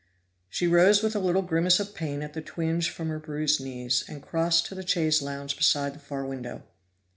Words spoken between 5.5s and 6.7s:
beside the far window.